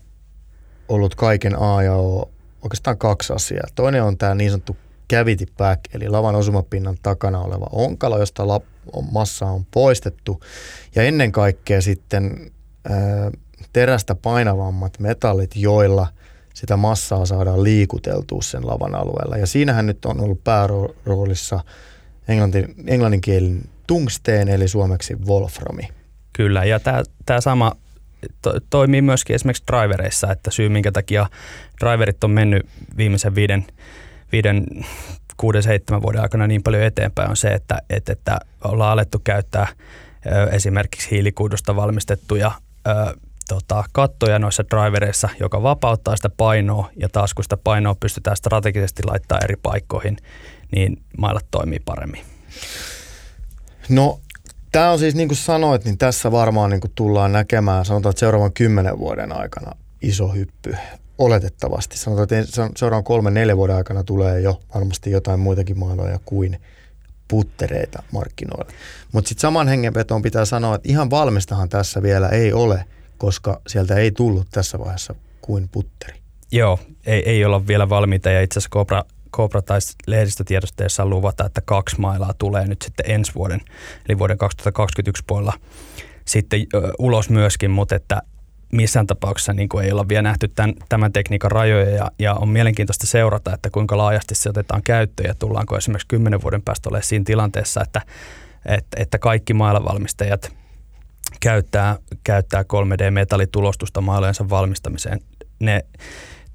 [0.89, 2.31] ollut kaiken A ja O
[2.63, 3.67] oikeastaan kaksi asiaa.
[3.75, 4.77] Toinen on tämä niin sanottu
[5.13, 8.43] cavity back, eli lavan osumapinnan takana oleva onkalo, josta
[9.13, 10.41] massa on poistettu.
[10.95, 12.51] Ja ennen kaikkea sitten
[12.91, 13.31] ää,
[13.73, 16.07] terästä painavammat metallit, joilla
[16.59, 19.37] sitä massaa saadaan liikuteltua sen lavan alueella.
[19.37, 21.61] Ja siinähän nyt on ollut pääroolissa
[22.29, 25.89] englantin, englanninkielinen tungsteen, eli suomeksi wolframi.
[26.33, 26.81] Kyllä, ja
[27.27, 27.73] tämä sama
[28.43, 31.27] to, toimii myöskin esimerkiksi drivereissa, että syy minkä takia
[31.81, 32.67] driverit on mennyt
[32.97, 33.67] viimeisen viiden,
[34.33, 34.67] viiden
[35.37, 39.67] kuuden, seitsemän vuoden aikana niin paljon eteenpäin on se, että, että, että ollaan alettu käyttää
[40.53, 42.53] esimerkiksi hiilikuidusta valmistettuja
[43.49, 49.03] tota, kattoja noissa drivereissa, joka vapauttaa sitä painoa ja taas kun sitä painoa pystytään strategisesti
[49.05, 50.17] laittaa eri paikkoihin,
[50.73, 52.25] niin mailat toimii paremmin.
[53.89, 54.21] No
[54.73, 58.21] Tämä on siis niin kuin sanoit, niin tässä varmaan niin kuin tullaan näkemään, sanotaan, että
[58.21, 60.77] seuraavan kymmenen vuoden aikana iso hyppy.
[61.19, 61.99] Oletettavasti.
[61.99, 66.61] Sanotaan, että seuraavan kolmen, neljän vuoden aikana tulee jo varmasti jotain muitakin maailmoja kuin
[67.29, 68.73] puttereita markkinoille.
[69.13, 72.85] Mutta sitten saman hengenvetoon pitää sanoa, että ihan valmistahan tässä vielä ei ole,
[73.19, 76.19] koska sieltä ei tullut tässä vaiheessa kuin putteri.
[76.53, 81.61] Joo, ei, ei olla vielä valmiita ja itse asiassa Cobra Cobra tai lehdistötiedosteessa luvata, että
[81.61, 83.61] kaksi mailaa tulee nyt sitten ensi vuoden,
[84.09, 85.53] eli vuoden 2021 puolella
[86.25, 88.23] sitten ö, ulos myöskin, mutta että
[88.73, 92.49] missään tapauksessa niin kuin ei olla vielä nähty tämän, tämän tekniikan rajoja ja, ja on
[92.49, 97.07] mielenkiintoista seurata, että kuinka laajasti se otetaan käyttöön ja tullaanko esimerkiksi kymmenen vuoden päästä olemaan
[97.07, 98.03] siinä tilanteessa, että,
[98.67, 100.53] että, että kaikki mailavalmistajat
[101.41, 105.21] käyttää, käyttää 3D-metallitulostusta mailojensa valmistamiseen.
[105.59, 105.85] Ne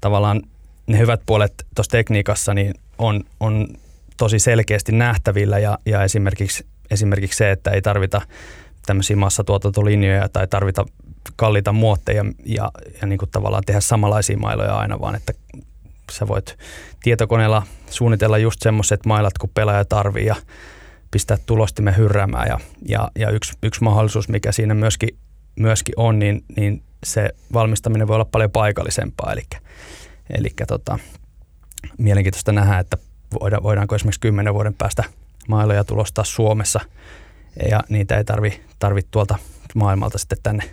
[0.00, 0.42] tavallaan
[0.86, 3.68] ne hyvät puolet tuossa tekniikassa niin on, on
[4.16, 8.20] tosi selkeästi nähtävillä ja, ja esimerkiksi, esimerkiksi se, että ei tarvita
[8.86, 10.86] tämmöisiä massatuotantolinjoja tai tarvita
[11.36, 15.32] kalliita muotteja ja, ja niin kuin tavallaan tehdä samanlaisia mailoja aina, vaan että
[16.12, 16.58] sä voit
[17.02, 20.36] tietokoneella suunnitella just semmoiset mailat, kun pelaaja tarvii ja
[21.14, 22.48] pistää tulostimen hyrräämään.
[22.48, 25.08] Ja, ja, ja yksi, yksi mahdollisuus, mikä siinä myöskin,
[25.56, 29.32] myöskin on, niin, niin se valmistaminen voi olla paljon paikallisempaa.
[29.32, 29.42] Eli
[30.30, 30.98] Eli tota,
[31.98, 32.96] mielenkiintoista nähdä, että
[33.62, 35.04] voidaanko esimerkiksi kymmenen vuoden päästä
[35.48, 36.80] mailoja tulostaa Suomessa
[37.70, 39.38] ja niitä ei tarvi, tarvi tuolta
[39.74, 40.64] maailmalta sitten tänne,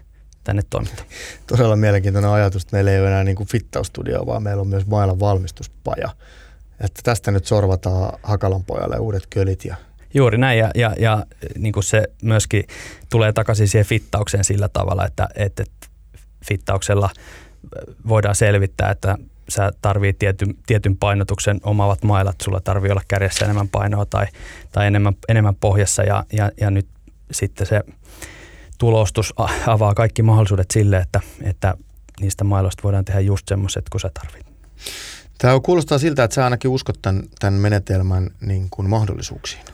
[0.44, 1.06] tänne toimittaa.
[1.48, 4.88] Todella mielenkiintoinen ajatus, että meillä ei ole enää niin kuin fittaustudio, vaan meillä on myös
[4.88, 6.10] mailan valmistuspaja.
[6.80, 9.76] Että tästä nyt sorvataan Hakalan pojalle uudet kölit ja
[10.14, 11.26] Juuri näin, ja, ja, ja
[11.58, 12.64] niin kuin se myöskin
[13.10, 15.64] tulee takaisin siihen fittaukseen sillä tavalla, että, että
[16.46, 17.10] fittauksella
[18.08, 19.18] voidaan selvittää, että
[19.50, 24.26] sä tarvii tietyn, tietyn painotuksen omaavat mailat, sulla tarvii olla kärjessä enemmän painoa tai,
[24.72, 26.88] tai enemmän, enemmän pohjassa ja, ja, ja nyt
[27.32, 27.82] sitten se
[28.78, 29.34] tulostus
[29.68, 31.74] avaa kaikki mahdollisuudet sille, että, että
[32.22, 34.46] niistä mailoista voidaan tehdä just semmoiset kuin sä tarvit.
[35.38, 39.66] Tämä kuulostaa siltä, että sä ainakin uskot tämän, tämän menetelmän niin kuin mahdollisuuksiin.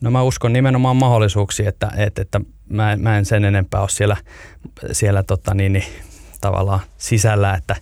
[0.00, 4.16] No mä uskon nimenomaan mahdollisuuksia, että, että, että mä, mä en sen enempää ole siellä,
[4.92, 5.84] siellä tota niin, niin,
[6.40, 7.76] tavallaan sisällä, että,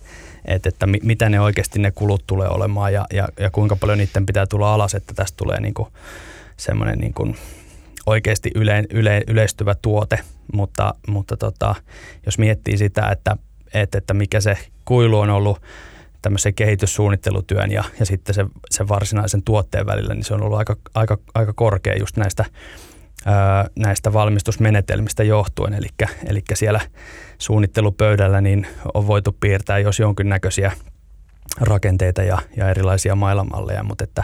[0.45, 4.25] että, että mitä ne oikeasti ne kulut tulee olemaan ja, ja, ja kuinka paljon niiden
[4.25, 5.73] pitää tulla alas, että tästä tulee niin
[6.57, 7.35] semmoinen niin
[8.05, 10.19] oikeasti yle, yle, yleistyvä tuote,
[10.53, 11.75] mutta, mutta tota,
[12.25, 13.35] jos miettii sitä, että,
[13.73, 15.61] että, että mikä se kuilu on ollut
[16.21, 20.75] tämmöisen kehityssuunnittelutyön ja, ja sitten se, sen varsinaisen tuotteen välillä, niin se on ollut aika,
[20.93, 22.45] aika, aika korkea just näistä,
[23.25, 25.73] ää, näistä valmistusmenetelmistä johtuen.
[25.73, 25.87] Eli,
[26.25, 26.81] eli siellä
[27.37, 30.71] suunnittelupöydällä niin on voitu piirtää jos jonkinnäköisiä
[31.61, 34.23] rakenteita ja, ja erilaisia mailamalleja, mutta että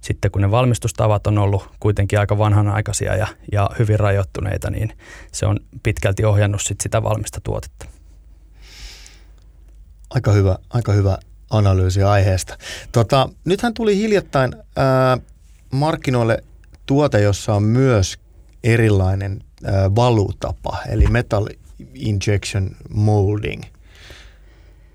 [0.00, 4.92] sitten kun ne valmistustavat on ollut kuitenkin aika vanhanaikaisia ja, ja hyvin rajoittuneita, niin
[5.32, 7.86] se on pitkälti ohjannut sit sitä valmista tuotetta.
[10.10, 11.18] Aika hyvä, aika hyvä
[11.52, 12.58] analyysi aiheesta.
[12.92, 15.18] Tota, nythän tuli hiljattain ää,
[15.72, 16.44] markkinoille
[16.86, 18.18] tuote, jossa on myös
[18.64, 21.46] erilainen ää, valutapa, eli metal
[21.94, 23.62] injection molding.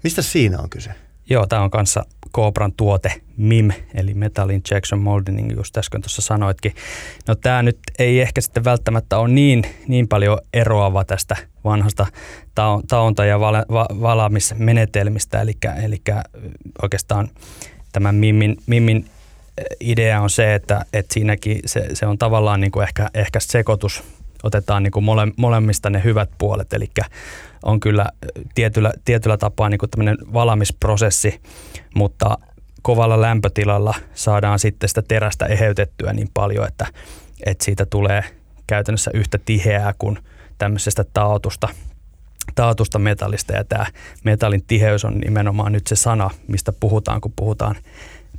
[0.04, 0.92] Mistä siinä on kyse?
[1.30, 6.22] Joo, tämä on kanssa Cobran tuote MIM, eli Metal Injection Molding, niin just äsken tuossa
[6.22, 6.76] sanoitkin.
[7.28, 12.06] No tämä nyt ei ehkä sitten välttämättä ole niin, niin paljon eroava tästä vanhasta
[12.88, 16.02] taonta- ja vala, va, valaamismenetelmistä, eli, eli
[16.82, 17.30] oikeastaan
[17.92, 19.06] tämän MIMin, MIMin
[19.80, 24.04] idea on se, että, että siinäkin se, se on tavallaan niin kuin ehkä, ehkä sekoitus,
[24.44, 26.90] otetaan niin kuin mole, molemmista ne hyvät puolet, eli
[27.64, 28.06] on kyllä
[28.56, 31.42] tietyllä, tietyllä tapaa niin kuin tämmöinen valamisprosessi,
[31.96, 32.38] mutta
[32.82, 36.88] kovalla lämpötilalla saadaan sitten sitä terästä eheytettyä niin paljon, että,
[37.46, 38.24] että siitä tulee
[38.68, 40.20] käytännössä yhtä tiheää kuin
[40.58, 41.70] tämmöisestä taotusta,
[42.56, 43.54] taotusta metallista.
[43.54, 43.86] Ja tämä
[44.24, 47.76] metallin tiheys on nimenomaan nyt se sana, mistä puhutaan, kun puhutaan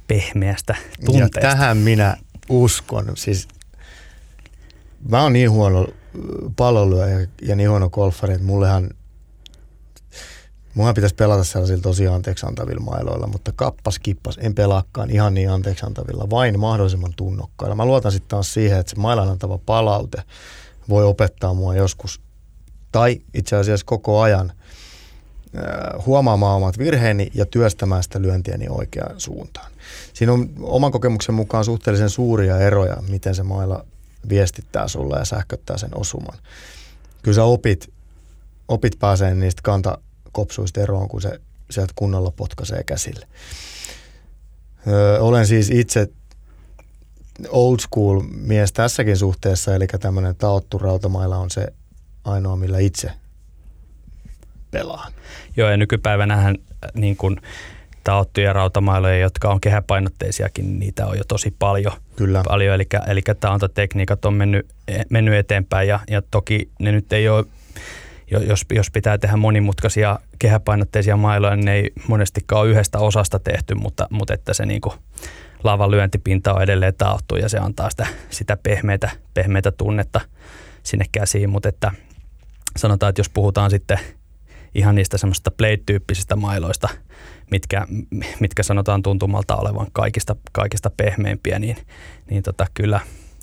[0.08, 1.38] pehmeästä tunteesta.
[1.38, 2.16] Ja tähän minä
[2.48, 3.04] uskon.
[3.14, 3.48] Siis
[5.08, 5.86] mä oon niin huono
[6.56, 8.90] pallolyöjä ja niin huono golfari, että mullehan
[10.74, 15.50] Munhan pitäisi pelata sellaisilla tosi anteeksi antavilla mailoilla, mutta kappas kippas, en pelaakaan ihan niin
[15.50, 17.74] anteeksi antavilla, vain mahdollisimman tunnokkailla.
[17.74, 20.22] Mä luotan sitten taas siihen, että se mailan antava palaute
[20.88, 22.20] voi opettaa mua joskus,
[22.92, 24.52] tai itse asiassa koko ajan,
[26.06, 29.72] huomaamaan omat virheeni ja työstämään sitä lyöntiäni oikeaan suuntaan.
[30.12, 33.84] Siinä on oman kokemuksen mukaan suhteellisen suuria eroja, miten se mailla
[34.28, 36.38] viestittää sulle ja sähköttää sen osuman.
[37.22, 37.92] Kyllä sä opit,
[38.68, 39.98] opit pääsee niistä kanta,
[40.32, 43.26] kopsuista eroon, kun se sieltä kunnolla potkaisee käsille.
[44.86, 46.08] Öö, olen siis itse
[47.48, 51.66] old school mies tässäkin suhteessa, eli tämmöinen taottu rautamailla on se
[52.24, 53.10] ainoa, millä itse
[54.70, 55.12] pelaan.
[55.56, 57.40] Joo, ja nykypäivänähän äh, niin kuin
[58.08, 61.92] taottuja rautamailoja, jotka on kehäpainotteisiakin, niin niitä on jo tosi paljon.
[62.16, 62.42] Kyllä.
[62.48, 64.66] paljon eli, eli taontatekniikat on mennyt,
[65.10, 67.44] mennyt eteenpäin, ja, ja toki ne nyt ei ole
[68.30, 73.74] jos, jos pitää tehdä monimutkaisia kehäpainotteisia mailoja, niin ne ei monestikaan ole yhdestä osasta tehty,
[73.74, 74.80] mutta, mutta että se niin
[75.64, 80.20] laavan lyöntipinta on edelleen taottu ja se antaa sitä, sitä pehmeitä, pehmeitä tunnetta
[80.82, 81.92] sinne käsiin, mutta että
[82.76, 83.98] sanotaan, että jos puhutaan sitten
[84.74, 86.88] ihan niistä semmoista blade-tyyppisistä mailoista,
[87.50, 87.86] mitkä,
[88.40, 91.76] mitkä sanotaan tuntumalta olevan kaikista, kaikista pehmeimpiä, niin,
[92.30, 93.00] niin tota, kyllä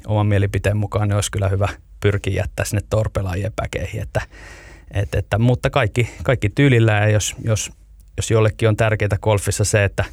[0.08, 4.22] oman mielipiteen mukaan ne olisi kyllä hyvä pyrkiä jättää sinne torpelaajien päkeihin, että
[4.92, 7.72] et, että, mutta kaikki, kaikki tyylillä ja jos, jos,
[8.18, 10.06] jos jollekin on tärkeää golfissa se, että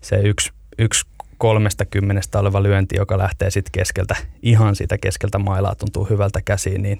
[0.00, 1.06] se yksi, yksi
[1.38, 6.82] kolmesta kymmenestä oleva lyönti, joka lähtee sitten keskeltä, ihan siitä keskeltä mailaa tuntuu hyvältä käsiin,
[6.82, 6.98] niin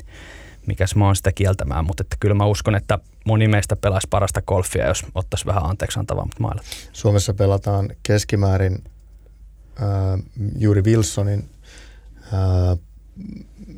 [0.66, 4.42] mikäs mä oon sitä kieltämään, mutta että kyllä mä uskon, että moni meistä pelaisi parasta
[4.42, 6.64] golfia, jos ottaisi vähän anteeksi antavammat mailat.
[6.92, 8.85] Suomessa pelataan keskimäärin
[9.83, 10.22] äh,
[10.59, 11.51] juuri Wilsonin
[12.16, 12.79] äh,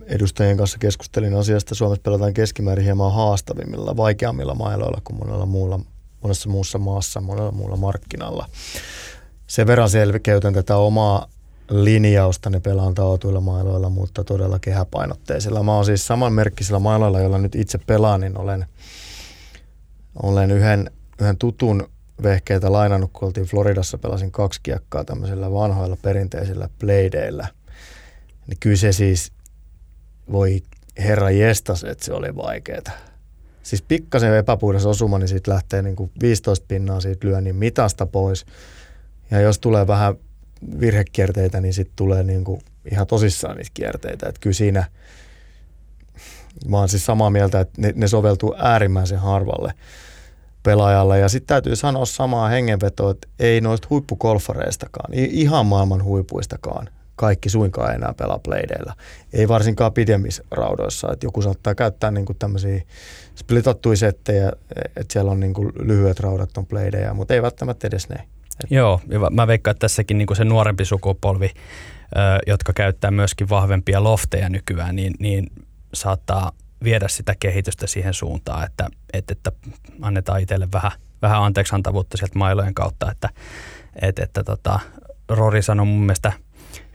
[0.07, 1.75] edustajien kanssa keskustelin asiasta.
[1.75, 5.81] Suomessa pelataan keskimäärin hieman haastavimmilla, vaikeammilla mailoilla kuin monella muulla,
[6.23, 8.49] monessa muussa maassa, monella muulla markkinalla.
[9.47, 11.29] Sen verran selkeytän tätä omaa
[11.70, 15.62] linjausta ne pelaan taotuilla mailoilla, mutta todella kehäpainotteisilla.
[15.62, 18.66] Mä oon siis samanmerkkisillä mailoilla, joilla nyt itse pelaan, niin olen,
[20.22, 21.88] olen yhden, yhden tutun
[22.22, 27.46] vehkeitä lainannut, kun oltiin Floridassa, pelasin kaksi kiekkaa tämmöisillä vanhoilla perinteisillä bladeilla.
[28.46, 29.33] Niin kyllä se siis
[30.33, 30.62] voi
[30.98, 32.90] herra jestas, että se oli vaikeeta.
[33.62, 38.46] Siis pikkasen epäpuhdas osuma, niin siitä lähtee niin kuin 15 pinnaa siitä lyönnin mitasta pois.
[39.31, 40.14] Ja jos tulee vähän
[40.81, 44.29] virhekierteitä, niin sitten tulee niin kuin ihan tosissaan niitä kierteitä.
[44.29, 44.85] Että kyllä siinä,
[46.69, 49.75] mä oon siis samaa mieltä, että ne, ne soveltuu äärimmäisen harvalle
[50.62, 51.19] pelaajalle.
[51.19, 57.95] Ja sitten täytyy sanoa samaa hengenvetoa, että ei noista huippukolfareistakaan, ihan maailman huipuistakaan, kaikki suinkaan
[57.95, 58.95] enää pelaa bladeilla.
[59.33, 61.12] Ei varsinkaan pidemmissä raudoissa.
[61.12, 62.83] Että joku saattaa käyttää niin kuin tämmöisiä
[63.35, 68.09] splitattuja settejä, että siellä on niin kuin lyhyet raudat on bladeja, mutta ei välttämättä edes
[68.09, 68.17] ne.
[68.71, 71.51] Joo, ja mä veikkaan, että tässäkin niin kuin se nuorempi sukupolvi,
[72.47, 75.47] jotka käyttää myöskin vahvempia lofteja nykyään, niin, niin
[75.95, 76.53] saattaa
[76.85, 79.53] viedä sitä kehitystä siihen suuntaan, että, että, että
[80.03, 83.29] annetaan itselle vähän, vähän anteeksantavuutta sieltä mailojen kautta, että,
[84.03, 84.81] että, että tota,
[85.29, 86.33] Rori sanoi mun mielestä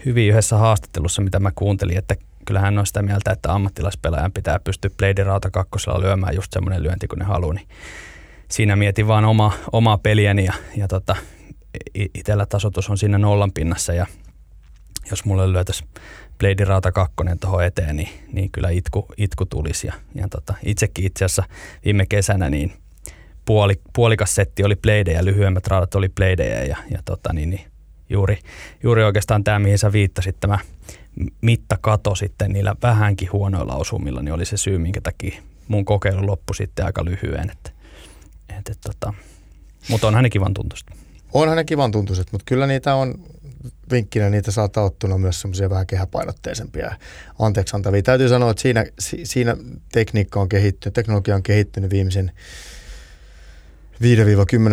[0.05, 4.91] hyvin yhdessä haastattelussa, mitä mä kuuntelin, että kyllähän on sitä mieltä, että ammattilaispelaajan pitää pystyä
[4.97, 7.67] Blade Rauta kakkosella lyömään just semmoinen lyönti, kun ne haluaa, niin
[8.51, 11.15] siinä mietin vaan oma, omaa peliäni ja, ja tota,
[11.95, 14.05] itsellä tasotus on siinä nollan pinnassa ja
[15.11, 15.89] jos mulle lyötäisiin
[16.39, 19.87] Blade Rauta 2 tuohon eteen, niin, niin kyllä itku, itku tulisi.
[19.87, 21.43] Ja, ja tota, itsekin itse asiassa
[21.85, 22.73] viime kesänä niin
[23.45, 27.65] puoli, puolikas setti oli Bladeja ja lyhyemmät raudat oli Bladeja ja, ja tota, niin, niin
[28.09, 28.39] juuri,
[28.83, 30.59] juuri oikeastaan tämä, mihin sä viittasit, tämä
[31.41, 36.55] mittakato sitten niillä vähänkin huonoilla osumilla, niin oli se syy, minkä takia mun kokeilu loppui
[36.55, 37.49] sitten aika lyhyen.
[37.49, 37.71] Että,
[38.57, 39.13] et, et, tota,
[39.89, 40.87] mutta onhan ne kivan tuntuiset.
[41.33, 43.15] Onhan ne kivan tuntuiset, mutta kyllä niitä on
[43.91, 46.95] vinkkinä niitä saattaa ottuna myös semmoisia vähän kehäpainotteisempia
[47.39, 48.03] anteeksi antavia.
[48.03, 48.85] Täytyy sanoa, että siinä,
[49.23, 49.57] siinä
[49.91, 52.31] tekniikka on kehittynyt, teknologia on kehittynyt viimeisen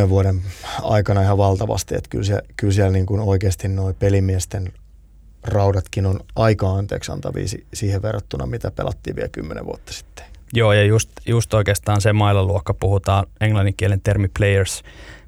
[0.07, 0.43] 5-10 vuoden
[0.83, 4.73] aikana ihan valtavasti, että kyllä siellä, kyllä siellä niin kuin oikeasti nuo pelimiesten
[5.43, 10.25] raudatkin on aika anteeksi antavia siihen verrattuna, mitä pelattiin vielä 10 vuotta sitten.
[10.53, 14.83] Joo, ja just, just oikeastaan se mailaluokka puhutaan englanninkielen termi players,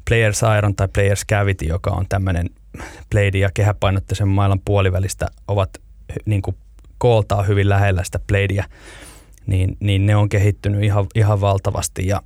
[0.08, 2.50] players iron tai players cavity, joka on tämmöinen
[3.10, 5.70] blade ja kehäpainotteisen mailan puolivälistä ovat
[6.24, 6.56] niin kuin
[6.98, 8.64] kooltaan hyvin lähellä sitä bladea,
[9.46, 12.22] niin, niin ne on kehittynyt ihan, ihan valtavasti ja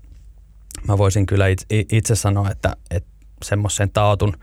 [0.89, 3.11] mä voisin kyllä itse, itse sanoa, että, että
[3.43, 4.37] semmoisen taotun,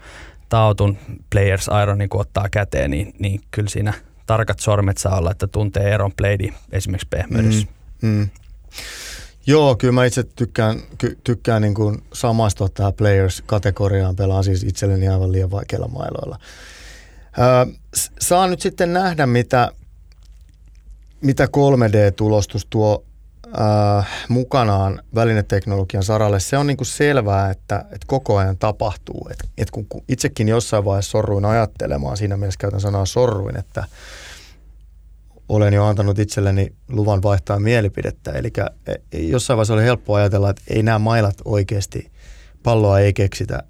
[0.49, 0.97] taotun
[1.29, 3.93] Players Ironin kun ottaa käteen, niin, niin kyllä siinä
[4.25, 7.67] tarkat sormet saa olla, että tuntee eron Blade esimerkiksi pehmeydessä.
[8.01, 8.29] Mm, mm.
[9.47, 10.81] Joo, kyllä mä itse tykkään,
[11.23, 14.15] tykkään niin kuin samaistua tähän Players-kategoriaan.
[14.15, 16.39] Pelaan siis itselleni aivan liian vaikeilla mailoilla.
[17.39, 17.73] Öö,
[18.21, 19.71] saa nyt sitten nähdä, mitä,
[21.21, 23.05] mitä 3D-tulostus tuo
[23.59, 29.27] äh, mukanaan välineteknologian saralle, se on niin kuin selvää, että, että koko ajan tapahtuu.
[29.31, 33.83] Et, et kun, kun itsekin jossain vaiheessa sorruin ajattelemaan, siinä mielessä käytän sanaa sorruin, että
[35.49, 38.31] olen jo antanut itselleni luvan vaihtaa mielipidettä.
[38.31, 38.51] Eli
[38.87, 42.11] e, jossain vaiheessa oli helppo ajatella, että ei nämä mailat oikeasti,
[42.63, 43.63] palloa ei keksitä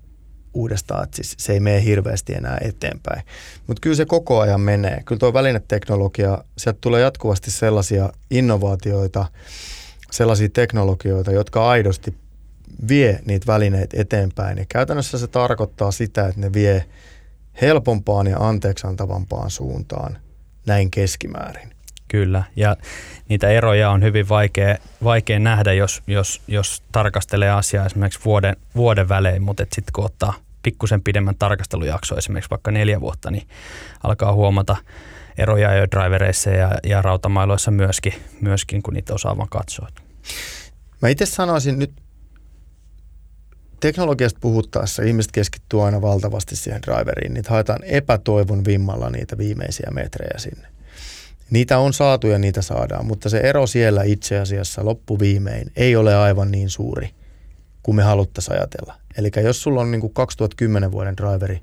[0.53, 3.23] uudestaan, että siis se ei mene hirveästi enää eteenpäin.
[3.67, 5.03] Mutta kyllä se koko ajan menee.
[5.05, 9.25] Kyllä tuo välineteknologia, sieltä tulee jatkuvasti sellaisia innovaatioita,
[10.11, 12.15] sellaisia teknologioita, jotka aidosti
[12.87, 14.57] vie niitä välineitä eteenpäin.
[14.57, 16.85] Ja käytännössä se tarkoittaa sitä, että ne vie
[17.61, 20.17] helpompaan ja anteeksiantavampaan suuntaan
[20.69, 21.69] näin keskimäärin.
[22.08, 22.75] Kyllä, ja
[23.29, 29.10] niitä eroja on hyvin vaikea, vaikea nähdä, jos, jos, jos tarkastelee asiaa esimerkiksi vuoden, vuoden
[29.10, 33.47] välein, mutta sitten kun ottaa pikkusen pidemmän tarkastelujakso, esimerkiksi vaikka neljä vuotta, niin
[34.03, 34.77] alkaa huomata
[35.38, 39.88] eroja jo drivereissa ja, ja rautamailoissa myöskin, myöskin, kun niitä osaa vaan katsoa.
[41.01, 41.91] Mä itse sanoisin nyt
[43.79, 47.33] teknologiasta puhuttaessa ihmiset keskittyy aina valtavasti siihen driveriin.
[47.33, 50.67] Niitä haetaan epätoivon vimmalla niitä viimeisiä metrejä sinne.
[51.49, 56.15] Niitä on saatu ja niitä saadaan, mutta se ero siellä itse asiassa loppuviimein ei ole
[56.15, 57.09] aivan niin suuri
[57.83, 58.95] kuin me haluttaisiin ajatella.
[59.17, 61.59] Eli jos sulla on niin kuin 2010 vuoden driveri,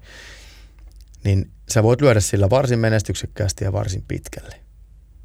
[1.25, 4.57] niin sä voit lyödä sillä varsin menestyksekkäästi ja varsin pitkälle.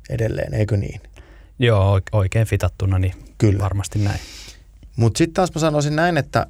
[0.10, 1.02] Edelleen, eikö niin?
[1.60, 3.60] Joo, oikein fitattuna, niin Kyllä.
[3.60, 4.20] varmasti näin.
[4.96, 6.48] Mutta sitten taas mä sanoisin näin, että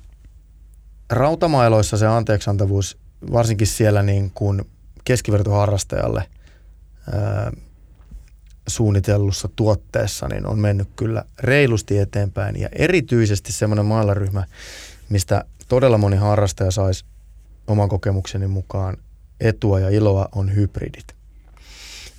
[1.12, 2.98] rautamailoissa se anteeksantavuus,
[3.32, 4.62] varsinkin siellä niin kuin
[5.04, 6.24] keskivertoharrastajalle
[7.14, 7.52] ää,
[8.68, 12.60] suunnitellussa tuotteessa, niin on mennyt kyllä reilusti eteenpäin.
[12.60, 14.44] Ja erityisesti semmoinen mailaryhmä,
[15.10, 17.06] mistä todella moni harrastaja saisi
[17.68, 18.98] oman kokemukseni mukaan
[19.40, 21.16] etua ja iloa, on hybridit.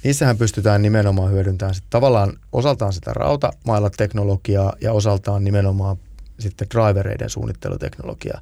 [0.04, 5.96] Niissähän pystytään nimenomaan hyödyntämään sit tavallaan osaltaan sitä rautamailateknologiaa ja osaltaan nimenomaan
[6.38, 8.40] sitten drivereiden suunnitteluteknologiaa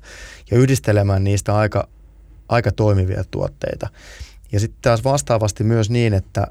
[0.51, 1.89] ja yhdistelemään niistä aika,
[2.49, 3.89] aika toimivia tuotteita.
[4.53, 6.47] Ja sitten taas vastaavasti myös niin, että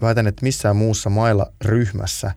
[0.00, 2.32] väitän, että missään muussa mailla ryhmässä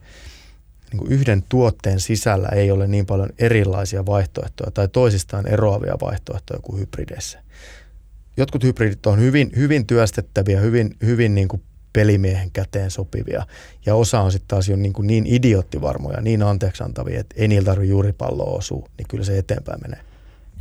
[0.91, 6.59] niin kuin yhden tuotteen sisällä ei ole niin paljon erilaisia vaihtoehtoja tai toisistaan eroavia vaihtoehtoja
[6.59, 7.39] kuin hybrideissä.
[8.37, 11.61] Jotkut hybridit on hyvin, hyvin työstettäviä, hyvin, hyvin niin kuin
[11.93, 13.45] pelimiehen käteen sopivia.
[13.85, 17.65] Ja osa on sitten taas jo niin, kuin niin idioottivarmoja, niin anteeksiantavia, että ei niillä
[17.65, 19.99] tarvitse juuri palloa osua, niin kyllä se eteenpäin menee.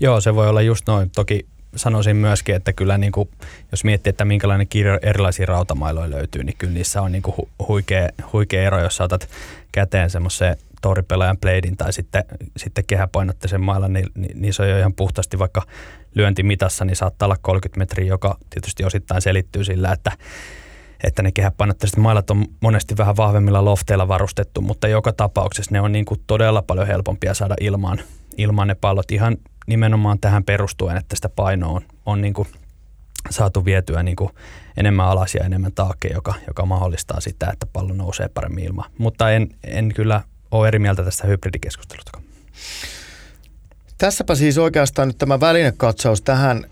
[0.00, 1.10] Joo, se voi olla just noin.
[1.10, 3.28] Toki sanoisin myöskin, että kyllä niin kuin,
[3.72, 7.34] jos miettii, että minkälainen kirjo erilaisia rautamailoja löytyy, niin kyllä niissä on niin kuin
[7.68, 9.28] huikea, huikea ero, jos saatat
[9.72, 12.24] käteen semmoisen toripelaajan pleidin tai sitten,
[12.56, 15.62] sitten kehäpainotteisen mailan, niin, niin niissä on jo ihan puhtaasti vaikka
[16.14, 20.12] lyöntimitassa, niin saattaa olla 30 metriä, joka tietysti osittain selittyy sillä, että
[21.04, 25.92] että ne kehäpainotteiset mailat on monesti vähän vahvemmilla lofteilla varustettu, mutta joka tapauksessa ne on
[25.92, 28.00] niin kuin todella paljon helpompia saada ilmaan,
[28.36, 29.36] ilmaan ne pallot ihan
[29.66, 32.48] nimenomaan tähän perustuen, että sitä painoa on, on niin kuin
[33.30, 34.30] saatu vietyä niin kuin
[34.76, 38.90] enemmän alas ja enemmän taakkeen, joka, joka mahdollistaa sitä, että pallo nousee paremmin ilmaan.
[38.98, 42.20] Mutta en, en kyllä ole eri mieltä tästä hybridikeskustelusta.
[43.98, 46.64] Tässäpä siis oikeastaan nyt tämä välinekatsaus tähän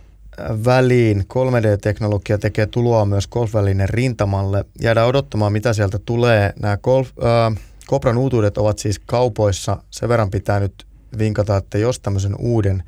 [0.64, 1.20] väliin.
[1.20, 4.64] 3D-teknologia tekee tuloa myös golfvälineen rintamalle.
[4.80, 6.52] Jäädään odottamaan, mitä sieltä tulee.
[6.62, 9.82] Nämä golf, äh, Kopran uutuudet ovat siis kaupoissa.
[9.90, 10.86] Sen verran pitää nyt
[11.18, 12.82] vinkata, että jos tämmöisen uuden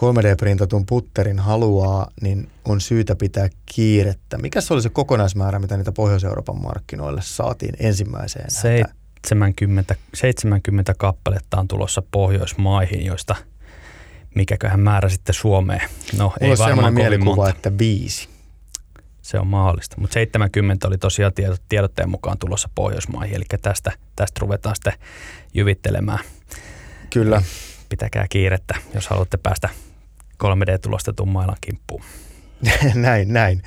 [0.00, 4.38] 3D-printatun putterin haluaa, niin on syytä pitää kiirettä.
[4.38, 8.50] Mikä se oli se kokonaismäärä, mitä niitä Pohjois-Euroopan markkinoille saatiin ensimmäiseen?
[9.26, 13.36] 70, 70 kappaletta on tulossa Pohjoismaihin, joista–
[14.34, 15.88] mikäköhän määrä sitten Suomeen.
[16.18, 17.50] No Mulla ei varmaan mielikuva, monta.
[17.50, 18.28] että viisi.
[19.22, 21.32] Se on mahdollista, mutta 70 oli tosiaan
[21.68, 24.92] tiedotteen mukaan tulossa Pohjoismaihin, eli tästä, tästä ruvetaan sitten
[25.54, 26.24] jyvittelemään.
[27.10, 27.42] Kyllä.
[27.88, 29.68] Pitäkää kiirettä, jos haluatte päästä
[30.44, 32.02] 3D-tulostetun mailan kimppuun.
[32.94, 33.62] näin, näin.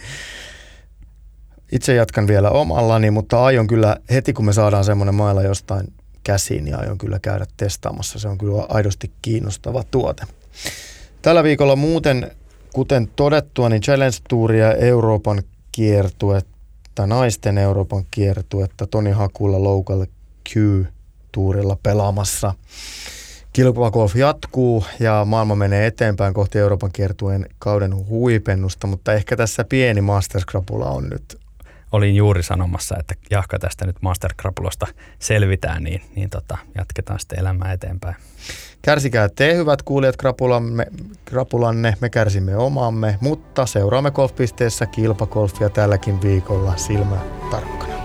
[1.72, 5.93] Itse jatkan vielä omallani, mutta aion kyllä heti kun me saadaan semmoinen maila jostain
[6.24, 8.20] käsiin, niin aion kyllä käydä testaamassa.
[8.20, 10.24] Se on kyllä aidosti kiinnostava tuote.
[11.22, 12.32] Tällä viikolla muuten,
[12.74, 20.06] kuten todettua, niin Challenge Touria Euroopan kiertuetta, naisten Euroopan kiertuetta Toni Hakula Local
[20.49, 22.54] Q-tuurilla pelaamassa.
[23.54, 30.01] Kilpagolf jatkuu ja maailma menee eteenpäin kohti Euroopan kiertueen kauden huipennusta, mutta ehkä tässä pieni
[30.01, 31.42] masterskrapula on nyt
[31.93, 34.87] olin juuri sanomassa, että jahka tästä nyt Masterkrapulosta
[35.19, 38.15] selvitään, niin, niin tota, jatketaan sitten elämää eteenpäin.
[38.81, 40.87] Kärsikää te, hyvät kuulijat, krapulamme,
[41.25, 47.17] krapulanne, me kärsimme omamme, mutta seuraamme golfpisteessä kilpakolfia tälläkin viikolla silmä
[47.51, 48.03] tarkkana.